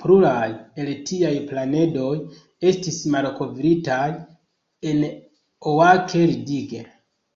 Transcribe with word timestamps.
Pluraj 0.00 0.48
el 0.82 0.88
tiaj 1.10 1.30
planedoj 1.52 2.08
estis 2.70 2.98
malkovritaj 3.14 4.02
en 4.92 5.00
Oak 5.72 6.14
Ridge. 6.34 6.84